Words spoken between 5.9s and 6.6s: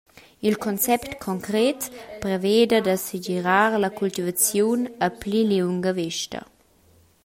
vesta.